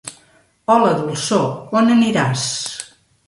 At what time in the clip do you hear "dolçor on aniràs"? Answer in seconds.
1.01-2.49